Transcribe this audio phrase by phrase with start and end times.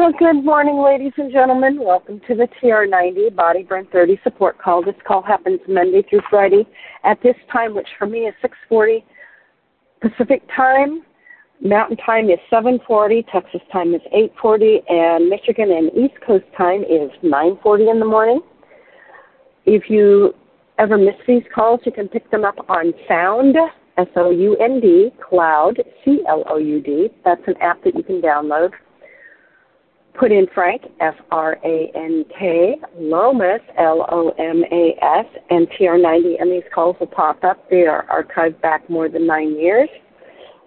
[0.00, 1.78] Well, good morning, ladies and gentlemen.
[1.78, 4.82] Welcome to the TR90 Body Burn 30 support call.
[4.82, 6.66] This call happens Monday through Friday
[7.04, 9.04] at this time, which for me is 6:40
[10.00, 11.04] Pacific time.
[11.60, 17.10] Mountain time is 7:40, Texas time is 8:40, and Michigan and East Coast time is
[17.22, 18.40] 9:40 in the morning.
[19.66, 20.34] If you
[20.78, 23.54] ever miss these calls, you can pick them up on Sound,
[23.98, 27.10] S O U N D, Cloud, C L O U D.
[27.22, 28.72] That's an app that you can download
[30.18, 35.68] Put in Frank, F R A N K, Lomas, L O M A S, and
[35.70, 37.70] TR90, and these calls will pop up.
[37.70, 39.88] They are archived back more than nine years.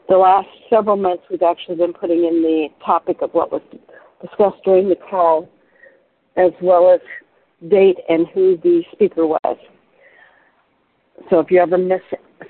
[0.10, 3.62] The last several months, we've actually been putting in the topic of what was
[4.22, 5.50] discussed during the call,
[6.38, 7.02] as well as
[7.70, 9.58] date and who the speaker was.
[11.30, 12.02] So if you ever miss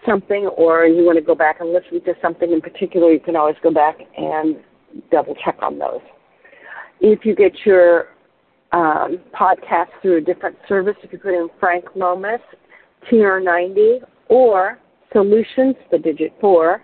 [0.06, 3.36] something or you want to go back and listen to something in particular, you can
[3.36, 4.58] always go back and
[5.12, 6.02] double check on those
[7.04, 8.08] if you get your
[8.72, 12.42] um, podcast through a different service, if you put in Frank Lomas,
[13.12, 14.80] TR90, or
[15.12, 16.82] Solutions, the digit 4,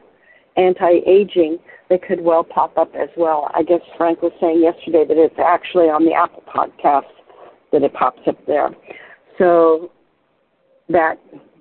[0.57, 1.57] anti-aging,
[1.89, 3.49] they could well pop up as well.
[3.55, 7.09] I guess Frank was saying yesterday that it's actually on the Apple podcast
[7.71, 8.69] that it pops up there.
[9.37, 9.89] So
[10.89, 11.15] that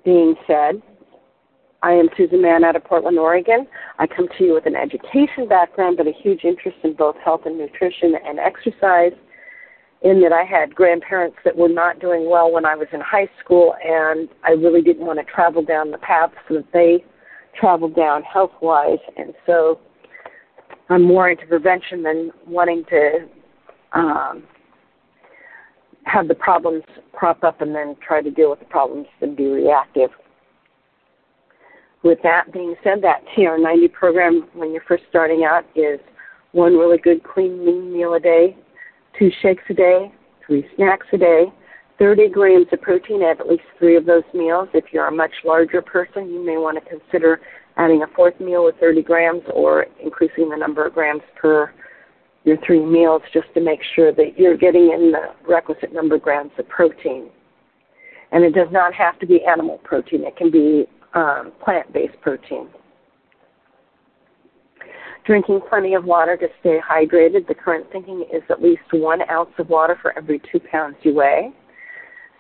[0.04, 0.82] being said,
[1.82, 3.66] I am Susan Mann out of Portland, Oregon.
[3.98, 7.42] I come to you with an education background, but a huge interest in both health
[7.44, 9.12] and nutrition and exercise.
[10.02, 13.28] In that I had grandparents that were not doing well when I was in high
[13.42, 17.04] school, and I really didn't want to travel down the paths that they
[17.58, 19.00] traveled down health wise.
[19.16, 19.80] And so
[20.88, 23.28] I'm more into prevention than wanting to
[23.92, 24.44] um,
[26.04, 29.46] have the problems crop up and then try to deal with the problems and be
[29.46, 30.10] reactive.
[32.02, 35.98] With that being said, that TR90 program, when you're first starting out, is
[36.52, 38.56] one really good clean lean meal a day,
[39.18, 40.12] two shakes a day,
[40.46, 41.52] three snacks a day,
[41.98, 44.68] 30 grams of protein at at least three of those meals.
[44.72, 47.40] If you're a much larger person, you may want to consider
[47.76, 51.72] adding a fourth meal with 30 grams or increasing the number of grams per
[52.44, 56.22] your three meals just to make sure that you're getting in the requisite number of
[56.22, 57.28] grams of protein.
[58.30, 60.24] And it does not have to be animal protein.
[60.24, 62.68] It can be um, plant based protein.
[65.26, 67.46] Drinking plenty of water to stay hydrated.
[67.46, 71.14] The current thinking is at least one ounce of water for every two pounds you
[71.14, 71.52] weigh.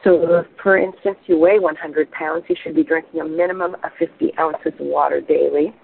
[0.04, 3.90] So, if, for instance, you weigh 100 pounds, you should be drinking a minimum of
[3.98, 5.74] 50 ounces of water daily.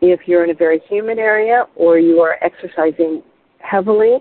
[0.00, 3.22] If you're in a very humid area or you are exercising
[3.58, 4.18] heavily,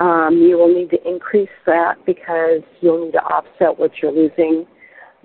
[0.00, 4.66] um, you will need to increase that because you'll need to offset what you're losing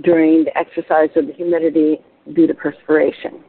[0.03, 1.97] during the exercise or the humidity
[2.33, 3.43] due to perspiration.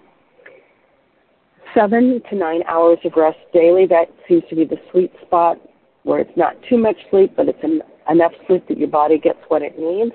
[1.75, 5.59] Seven to nine hours of rest daily, that seems to be the sweet spot
[6.05, 9.39] where it's not too much sleep, but it's en- enough sleep that your body gets
[9.49, 10.15] what it needs.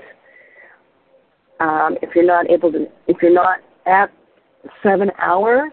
[1.60, 4.12] Um, if you're not able to, if you're not at
[4.82, 5.72] seven hours,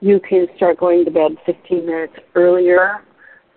[0.00, 3.02] you can start going to bed 15 minutes earlier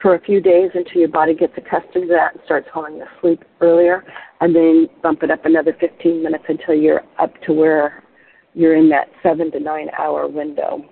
[0.02, 3.44] for a few days until your body gets accustomed to that and starts falling asleep
[3.62, 4.04] earlier,
[4.40, 8.04] and then bump it up another 15 minutes until you're up to where
[8.54, 10.84] you're in that seven to nine hour window.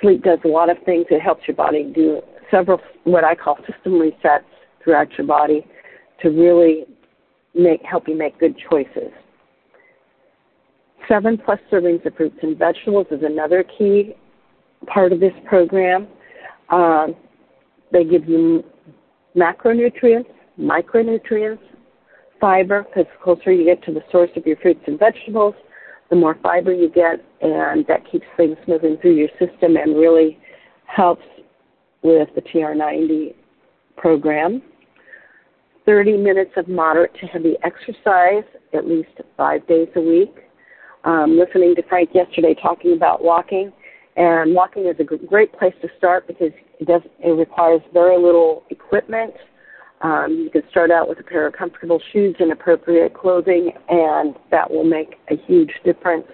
[0.00, 1.06] Sleep does a lot of things.
[1.10, 2.20] It helps your body do
[2.50, 4.40] several what I call system resets
[4.82, 5.66] throughout your body
[6.22, 6.86] to really
[7.54, 9.12] make help you make good choices.
[11.08, 14.14] Seven plus servings of fruits and vegetables is another key
[14.86, 16.08] part of this program.
[16.72, 17.14] Um,
[17.92, 18.64] they give you
[19.36, 21.60] macronutrients, micronutrients,
[22.40, 25.54] fiber, because the closer you get to the source of your fruits and vegetables,
[26.10, 30.38] the more fiber you get, and that keeps things moving through your system and really
[30.86, 31.24] helps
[32.02, 33.34] with the TR90
[33.96, 34.62] program.
[35.86, 40.34] 30 minutes of moderate to heavy exercise at least five days a week.
[41.04, 43.72] Um, listening to Frank yesterday talking about walking,
[44.16, 48.64] and walking is a great place to start because it does it requires very little
[48.70, 49.32] equipment.
[50.02, 54.34] Um, you can start out with a pair of comfortable shoes and appropriate clothing, and
[54.50, 56.26] that will make a huge difference.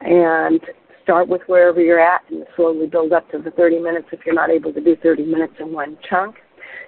[0.00, 0.60] And
[1.02, 4.34] start with wherever you're at and slowly build up to the 30 minutes if you're
[4.34, 6.36] not able to do 30 minutes in one chunk.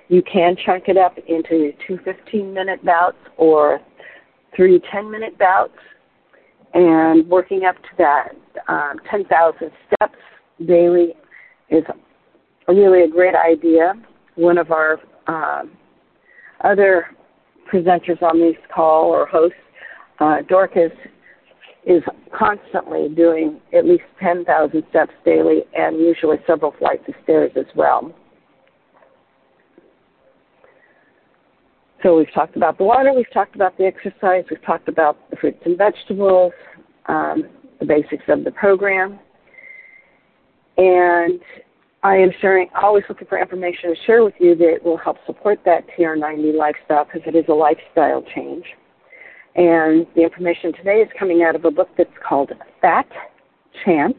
[0.09, 3.81] You can chunk it up into two 15 minute bouts or
[4.57, 5.79] three 10 minute bouts
[6.79, 8.29] and working up to that
[8.69, 10.15] um, 10,000 steps
[10.65, 11.15] daily
[11.71, 11.83] is
[12.69, 13.95] really a great idea.
[14.37, 15.73] One of our um,
[16.63, 17.07] other
[17.73, 19.57] presenters on this call or hosts,
[20.21, 20.93] uh, Dorcas,
[21.85, 22.03] is
[22.37, 28.15] constantly doing at least 10,000 steps daily and usually several flights of stairs as well.
[32.03, 35.37] So we've talked about the water, we've talked about the exercise, we've talked about the
[35.37, 36.53] fruits and vegetables,
[37.07, 37.49] um,
[37.81, 39.19] the basics of the program.
[40.77, 41.41] And
[42.05, 45.59] I am sharing, always looking for information to share with you that will help support
[45.65, 48.65] that TR90 lifestyle because it is a lifestyle change.
[49.57, 53.09] And the information today is coming out of a book that's called Fat
[53.85, 54.15] Chance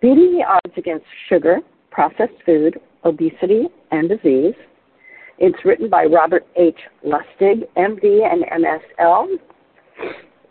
[0.00, 1.58] Beating the Odds Against Sugar,
[1.90, 4.54] Processed Food, Obesity, and Disease.
[5.38, 6.78] It's written by Robert H.
[7.04, 9.26] Lustig, MD and MSL.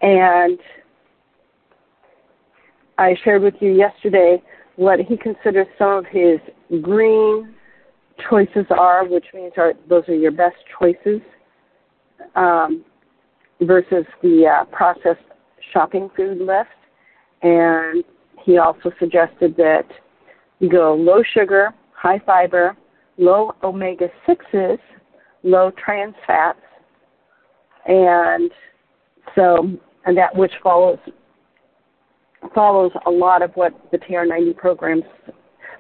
[0.02, 0.60] And
[2.98, 4.42] I shared with you yesterday
[4.76, 6.40] what he considers some of his
[6.82, 7.56] green
[8.30, 11.22] choices are, which means are those are your best choices,
[12.36, 12.86] um,
[13.62, 15.20] versus the uh, processed
[15.74, 16.70] shopping food list.
[17.42, 18.04] And
[18.44, 19.86] he also suggested that
[20.60, 22.78] you go low sugar, high fiber,
[23.18, 24.80] low omega 6s,
[25.44, 26.60] low trans fats,
[27.86, 28.52] and
[29.36, 29.70] so,
[30.06, 31.00] and that which follows
[32.54, 35.04] follows a lot of what the TR90 programs,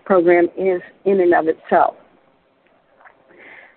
[0.03, 1.95] program is in and of itself.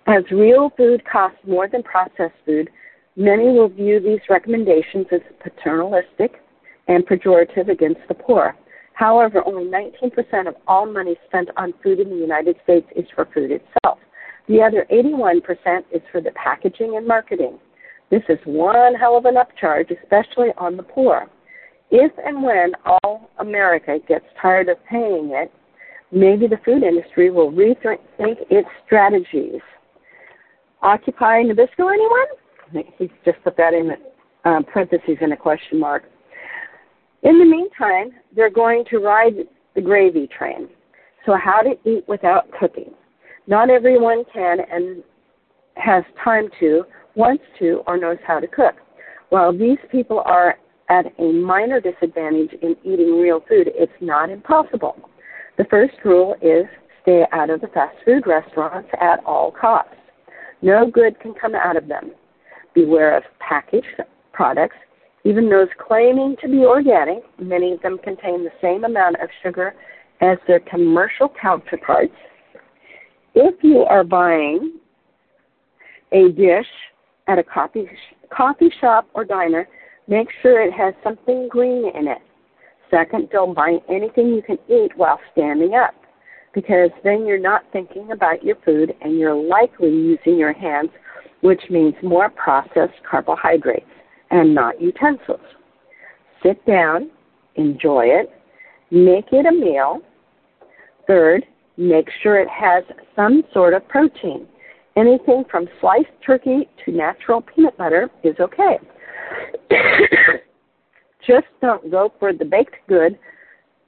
[0.07, 2.69] As real food costs more than processed food,
[3.15, 6.41] many will view these recommendations as paternalistic
[6.87, 8.55] and pejorative against the poor.
[8.99, 13.29] However, only 19% of all money spent on food in the United States is for
[13.33, 13.97] food itself.
[14.49, 15.39] The other 81%
[15.89, 17.59] is for the packaging and marketing.
[18.11, 21.29] This is one hell of an upcharge, especially on the poor.
[21.91, 25.49] If and when all America gets tired of paying it,
[26.11, 29.61] maybe the food industry will rethink its strategies.
[30.81, 32.85] Occupy Nabisco, anyone?
[32.97, 33.91] He's just put that in
[34.43, 36.03] um, parentheses and a question mark.
[37.23, 39.33] In the meantime, they're going to ride
[39.75, 40.69] the gravy train.
[41.25, 42.91] So, how to eat without cooking.
[43.47, 45.03] Not everyone can and
[45.75, 46.83] has time to,
[47.15, 48.75] wants to, or knows how to cook.
[49.29, 50.57] While these people are
[50.89, 54.95] at a minor disadvantage in eating real food, it's not impossible.
[55.57, 56.65] The first rule is
[57.01, 59.93] stay out of the fast food restaurants at all costs.
[60.61, 62.11] No good can come out of them.
[62.73, 64.01] Beware of packaged
[64.31, 64.75] products,
[65.29, 67.23] even those claiming to be organic.
[67.39, 69.73] Many of them contain the same amount of sugar
[70.21, 72.13] as their commercial counterparts.
[73.35, 74.79] If you are buying
[76.11, 76.67] a dish
[77.27, 77.87] at a coffee,
[78.31, 79.67] coffee shop or diner,
[80.09, 82.17] Make sure it has something green in it.
[82.89, 85.93] Second, don't buy anything you can eat while standing up
[86.51, 90.89] because then you're not thinking about your food and you're likely using your hands,
[91.41, 93.85] which means more processed carbohydrates
[94.31, 95.39] and not utensils.
[96.43, 97.09] Sit down,
[97.55, 98.31] enjoy it,
[98.91, 99.99] make it a meal.
[101.07, 101.45] Third,
[101.77, 102.83] make sure it has
[103.15, 104.47] some sort of protein.
[104.95, 108.79] Anything from sliced turkey to natural peanut butter is okay.
[111.27, 113.17] just don't go for the baked good,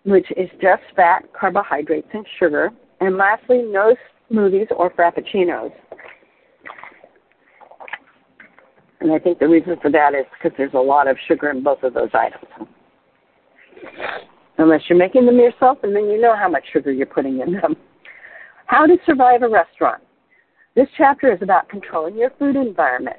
[0.03, 2.69] which is just fat, carbohydrates, and sugar.
[2.99, 3.95] And lastly, no
[4.31, 5.71] smoothies or frappuccinos.
[9.01, 11.63] And I think the reason for that is because there's a lot of sugar in
[11.63, 12.69] both of those items.
[14.59, 17.53] Unless you're making them yourself, and then you know how much sugar you're putting in
[17.53, 17.75] them.
[18.67, 20.03] How to survive a restaurant.
[20.75, 23.17] This chapter is about controlling your food environment.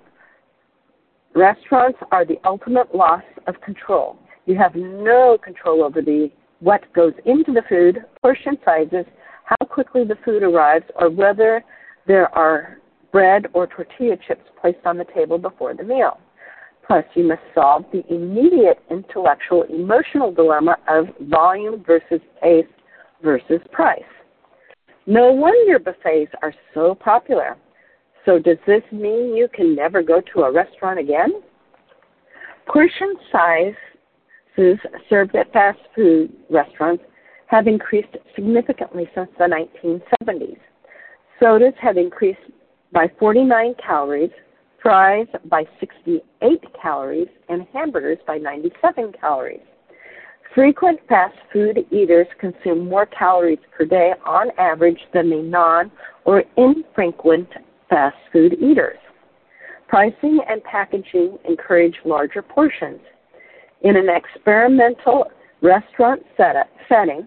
[1.34, 4.16] Restaurants are the ultimate loss of control.
[4.46, 6.30] You have no control over the
[6.60, 9.04] what goes into the food, portion sizes,
[9.44, 11.64] how quickly the food arrives, or whether
[12.06, 12.78] there are
[13.12, 16.18] bread or tortilla chips placed on the table before the meal.
[16.86, 22.68] Plus, you must solve the immediate intellectual emotional dilemma of volume versus taste
[23.22, 24.02] versus price.
[25.06, 27.56] No wonder buffets are so popular.
[28.24, 31.42] So does this mean you can never go to a restaurant again?
[32.66, 34.78] Portion sizes
[35.08, 37.02] served at fast food restaurants
[37.46, 40.58] have increased significantly since the 1970s.
[41.40, 42.40] Sodas have increased
[42.92, 44.30] by 49 calories,
[44.82, 49.60] fries by 68 calories, and hamburgers by 97 calories.
[50.54, 55.90] Frequent fast food eaters consume more calories per day on average than the non
[56.26, 57.48] or infrequent
[57.88, 58.98] fast food eaters.
[59.88, 63.00] Pricing and packaging encourage larger portions.
[63.82, 65.30] In an experimental
[65.62, 67.26] restaurant setup, setting,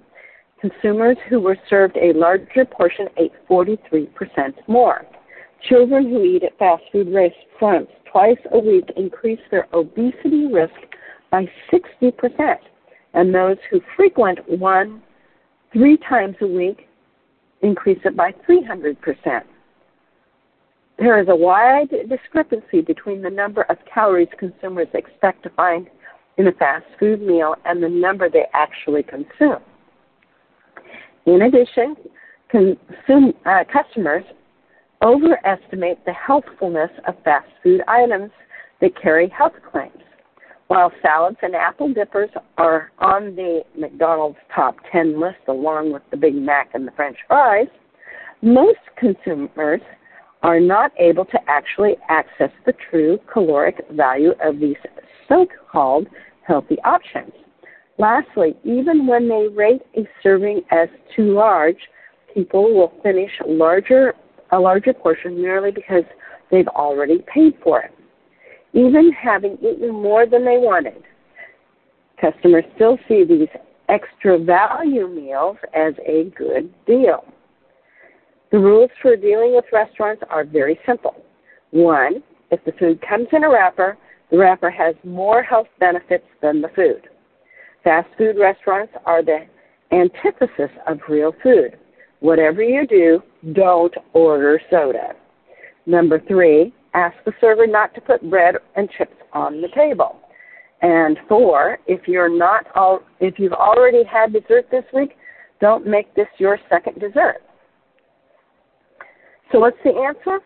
[0.62, 4.08] consumers who were served a larger portion ate 43%
[4.68, 5.06] more.
[5.70, 10.74] Children who eat at fast food restaurants twice a week increase their obesity risk
[11.32, 12.58] by 60%,
[13.14, 15.02] and those who frequent one
[15.74, 16.88] three times a week
[17.62, 19.42] increase it by 300%.
[20.98, 25.90] there is a wide discrepancy between the number of calories consumers expect to find
[26.38, 29.62] in a fast food meal and the number they actually consume.
[31.26, 31.96] In addition,
[32.50, 34.24] consume, uh, customers
[35.06, 38.32] overestimate the healthfulness of fast food items
[38.82, 40.02] that carry health claims.
[40.68, 46.18] While salads and apple dippers are on the McDonald's top 10 list along with the
[46.18, 47.68] Big Mac and the French fries,
[48.42, 49.80] most consumers
[50.42, 54.76] are not able to actually access the true caloric value of these
[55.30, 56.08] so called
[56.48, 57.32] healthy options.
[58.00, 61.78] Lastly, even when they rate a serving as too large,
[62.34, 64.16] people will finish larger,
[64.52, 66.04] a larger portion merely because
[66.52, 67.92] they've already paid for it.
[68.74, 71.04] Even having eaten more than they wanted,
[72.20, 73.48] customers still see these
[73.90, 77.26] extra value meals as a good deal.
[78.52, 81.16] The rules for dealing with restaurants are very simple.
[81.72, 83.98] One, if the food comes in a wrapper,
[84.32, 87.10] the wrapper has more health benefits than the food.
[87.84, 89.46] Fast food restaurants are the
[89.92, 91.78] antithesis of real food.
[92.20, 93.22] Whatever you do,
[93.54, 95.14] don't order soda.
[95.86, 100.18] Number three, ask the server not to put bread and chips on the table.
[100.82, 105.18] And four, if you're not all, if you've already had dessert this week,
[105.62, 107.42] don't make this your second dessert.
[109.52, 110.40] So what's the answer?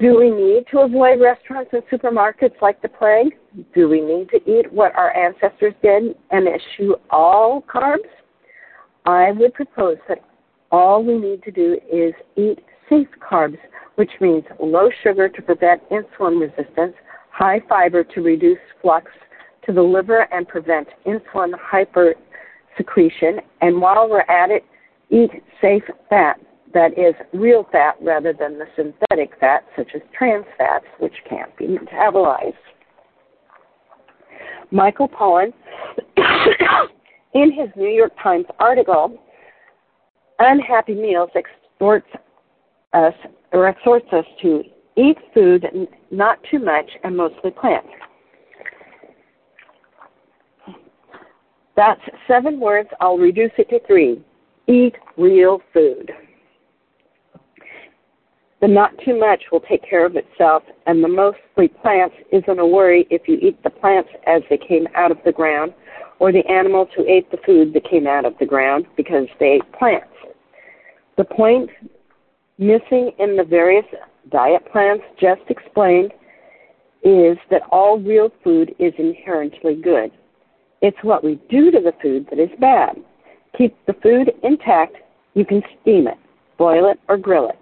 [0.00, 3.34] Do we need to avoid restaurants and supermarkets like the plague?
[3.74, 8.08] Do we need to eat what our ancestors did and eschew all carbs?
[9.04, 10.18] I would propose that
[10.70, 13.58] all we need to do is eat safe carbs,
[13.96, 16.94] which means low sugar to prevent insulin resistance,
[17.30, 19.10] high fiber to reduce flux
[19.66, 24.64] to the liver and prevent insulin hypersecretion, and while we're at it,
[25.10, 26.38] eat safe fat
[26.74, 31.54] that is real fat rather than the synthetic fat, such as trans fats, which can't
[31.56, 32.54] be metabolized.
[34.70, 35.52] Michael Pollan,
[37.34, 39.18] in his New York Times article,
[40.38, 42.08] Unhappy Meals exhorts
[42.92, 43.14] us
[43.52, 44.62] or exhorts us to
[44.96, 45.66] eat food
[46.10, 47.88] not too much and mostly plants.
[51.76, 52.88] That's seven words.
[53.00, 54.20] I'll reduce it to three.
[54.66, 56.10] Eat real food.
[58.60, 62.66] The not too much will take care of itself, and the mostly plants isn't a
[62.66, 65.72] worry if you eat the plants as they came out of the ground,
[66.18, 69.52] or the animals who ate the food that came out of the ground because they
[69.52, 70.08] ate plants.
[71.18, 71.68] The point
[72.56, 73.84] missing in the various
[74.30, 76.12] diet plans just explained
[77.02, 80.10] is that all real food is inherently good.
[80.80, 82.96] It's what we do to the food that is bad.
[83.56, 84.96] Keep the food intact,
[85.34, 86.16] you can steam it,
[86.56, 87.58] boil it, or grill it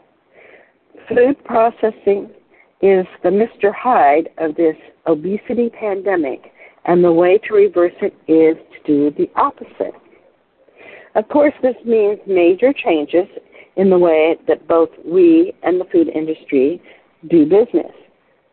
[1.08, 2.30] food processing
[2.82, 3.72] is the Mr.
[3.74, 6.52] Hyde of this obesity pandemic,
[6.84, 9.94] and the way to reverse it is to do the opposite.
[11.16, 13.26] Of course, this means major changes
[13.76, 16.80] in the way that both we and the food industry
[17.28, 17.92] do business.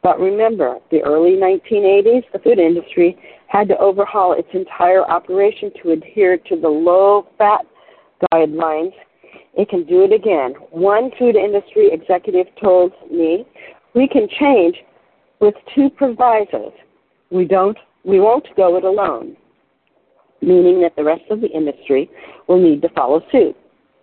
[0.01, 3.17] But remember, the early 1980s, the food industry
[3.48, 7.65] had to overhaul its entire operation to adhere to the low fat
[8.34, 8.93] guidelines
[9.55, 10.53] it can do it again.
[10.72, 13.46] One food industry executive told me,
[13.93, 14.84] "We can change
[15.39, 16.74] with two provisos.
[17.29, 19.38] We don't we won't go it alone."
[20.44, 22.10] Meaning that the rest of the industry
[22.48, 23.56] will need to follow suit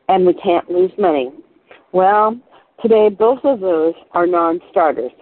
[0.08, 1.30] and we can't lose money.
[1.92, 2.38] Well,
[2.82, 5.12] today both of those are non-starters.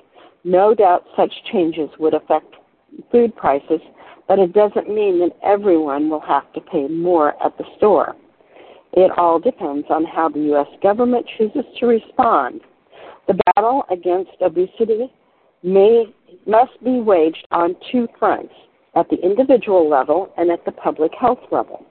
[0.44, 2.54] No doubt such changes would affect
[3.12, 3.80] food prices,
[4.26, 8.16] but it doesn't mean that everyone will have to pay more at the store.
[8.94, 10.68] It all depends on how the U.S.
[10.82, 12.62] government chooses to respond.
[13.26, 15.12] The battle against obesity
[15.62, 16.06] may,
[16.46, 18.54] must be waged on two fronts
[18.94, 21.84] at the individual level and at the public health level.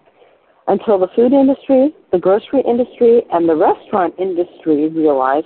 [0.67, 5.45] Until the food industry, the grocery industry, and the restaurant industry realize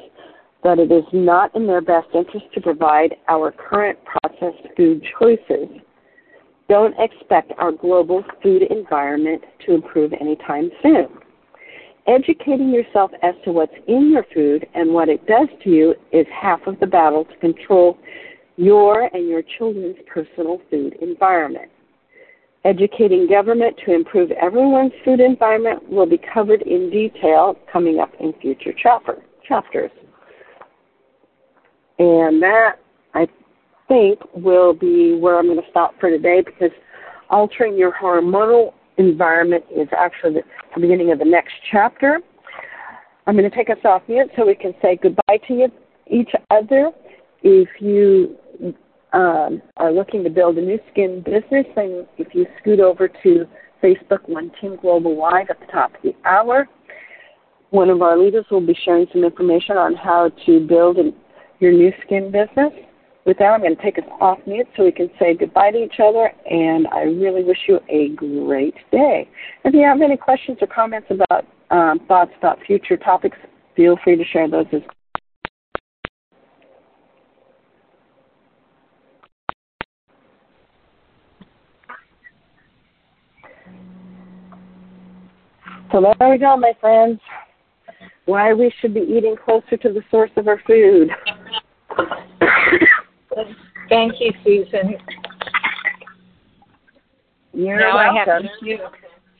[0.63, 5.67] that it is not in their best interest to provide our current processed food choices,
[6.69, 11.07] don't expect our global food environment to improve anytime soon.
[12.07, 16.25] Educating yourself as to what's in your food and what it does to you is
[16.33, 17.97] half of the battle to control
[18.61, 21.71] your and your children's personal food environment.
[22.63, 28.33] Educating government to improve everyone's food environment will be covered in detail coming up in
[28.39, 29.89] future chapter, chapters.
[31.97, 32.73] And that,
[33.15, 33.27] I
[33.87, 36.71] think, will be where I'm going to stop for today because
[37.31, 42.19] altering your hormonal environment is actually the, beginning of the next chapter.
[43.25, 45.67] I'm going to take us off mute so we can say goodbye to you
[46.11, 46.91] each other.
[47.43, 48.37] If you
[49.13, 53.45] um, are looking to build a Nu Skin business, then if you scoot over to
[53.83, 56.67] Facebook One Team Global Live at the top of the hour,
[57.71, 61.13] one of our leaders will be sharing some information on how to build an,
[61.59, 62.71] your Nu Skin business.
[63.23, 65.83] With that, I'm going to take us off mute so we can say goodbye to
[65.83, 69.29] each other, and I really wish you a great day.
[69.63, 73.37] If you have any questions or comments about um, thoughts about future topics,
[73.75, 74.81] feel free to share those as
[85.91, 87.19] So there we go, my friends.
[88.25, 91.09] Why we should be eating closer to the source of our food.
[93.89, 94.95] Thank you, Susan.
[97.53, 98.29] You're now welcome.
[98.29, 98.91] I have to feel,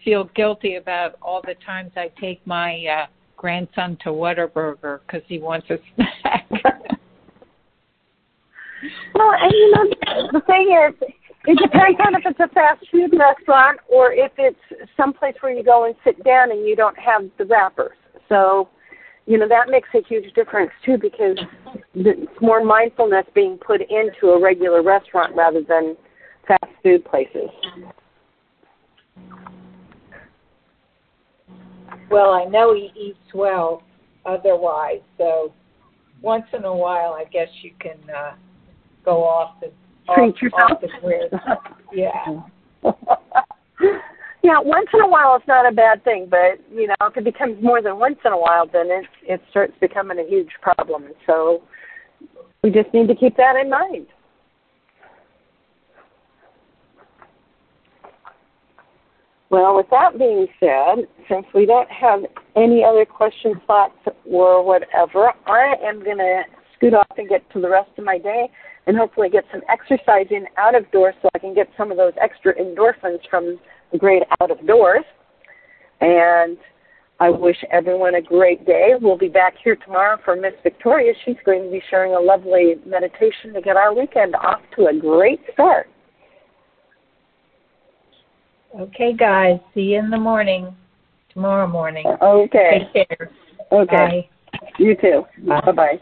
[0.03, 3.05] feel guilty about all the times I take my uh,
[3.37, 6.49] grandson to Whataburger because he wants a snack.
[9.15, 9.85] well, and you know,
[10.33, 10.95] the thing is,
[11.45, 14.59] it depends on if it's a fast food restaurant or if it's
[14.95, 17.97] someplace where you go and sit down and you don't have the wrappers.
[18.29, 18.69] So,
[19.25, 21.37] you know, that makes a huge difference too because
[21.95, 25.97] it's more mindfulness being put into a regular restaurant rather than
[26.47, 27.49] fast food places.
[32.11, 33.83] Well, I know he eats well
[34.25, 35.53] otherwise, so
[36.21, 38.33] once in a while, I guess you can uh,
[39.03, 39.71] go off the
[40.15, 41.33] treat off, yourself.
[41.47, 41.57] Off.
[41.93, 42.09] Yeah.
[44.43, 47.25] yeah, once in a while it's not a bad thing, but you know, if it
[47.25, 51.09] becomes more than once in a while, then it it starts becoming a huge problem.
[51.27, 51.63] So
[52.63, 54.07] we just need to keep that in mind.
[59.49, 62.21] Well, with that being said, since we don't have
[62.55, 67.59] any other questions, thoughts, or whatever, I am going to scoot off and get to
[67.59, 68.49] the rest of my day
[68.91, 71.97] and hopefully get some exercise in out of doors so I can get some of
[71.97, 73.57] those extra endorphins from
[73.93, 75.05] the great out of doors.
[76.01, 76.57] And
[77.21, 78.89] I wish everyone a great day.
[78.99, 81.13] We'll be back here tomorrow for Miss Victoria.
[81.23, 84.93] She's going to be sharing a lovely meditation to get our weekend off to a
[84.93, 85.87] great start.
[88.77, 89.57] Okay, guys.
[89.73, 90.75] See you in the morning,
[91.33, 92.07] tomorrow morning.
[92.21, 92.89] Okay.
[92.93, 93.31] Take care.
[93.71, 94.29] Okay.
[94.51, 94.59] Bye.
[94.79, 95.23] You too.
[95.47, 95.99] Bye bye.